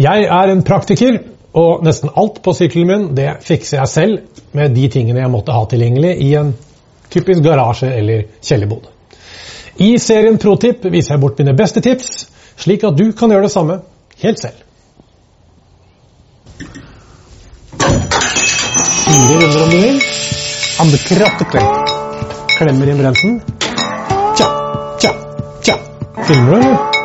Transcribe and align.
Jeg 0.00 0.24
er 0.32 0.48
en 0.48 0.62
praktiker, 0.64 1.18
og 1.52 1.82
nesten 1.84 2.12
alt 2.16 2.38
på 2.44 2.54
sykkelen 2.56 2.88
min 2.88 3.02
det 3.18 3.28
fikser 3.44 3.80
jeg 3.80 3.90
selv 3.90 4.44
med 4.56 4.72
de 4.72 4.86
tingene 4.88 5.20
jeg 5.20 5.32
måtte 5.32 5.52
ha 5.52 5.66
tilgjengelig 5.68 6.14
i 6.24 6.30
en 6.40 6.54
typisk 7.10 7.42
garasje 7.44 7.90
eller 7.98 8.22
kjellerbod. 8.40 8.86
I 9.80 9.98
serien 9.98 10.38
ProTip 10.40 10.86
viser 10.92 11.16
jeg 11.16 11.20
bort 11.20 11.40
mine 11.42 11.56
beste 11.58 11.82
tips, 11.84 12.28
slik 12.60 12.84
at 12.86 12.96
du 12.96 13.10
kan 13.16 13.32
gjøre 13.32 13.48
det 13.48 13.52
samme 13.52 13.80
helt 14.22 14.40
selv. 14.40 14.62
Fire 19.10 19.40
runder 19.40 19.64
om 19.64 19.74
du 19.74 19.80
vil. 19.82 20.00
Andekrattekveld. 20.80 21.92
Klemmer 22.56 22.92
inn 22.92 23.02
bremsen. 23.02 23.36
Tja, 24.38 24.48
tja, 25.02 25.12
tja. 25.66 25.76
Filmer 26.24 26.56
du, 26.56 26.56
eller? 26.62 26.99